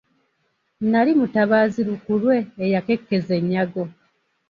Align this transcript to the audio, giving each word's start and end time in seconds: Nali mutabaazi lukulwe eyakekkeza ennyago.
Nali 0.91 1.11
mutabaazi 1.19 1.81
lukulwe 1.87 2.35
eyakekkeza 2.63 3.33
ennyago. 3.39 3.83